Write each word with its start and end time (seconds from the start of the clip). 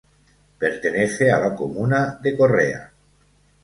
Pertenece 0.57 1.31
a 1.31 1.39
la 1.39 1.53
comuna 1.55 2.17
de 2.19 2.35
Correa. 2.35 2.91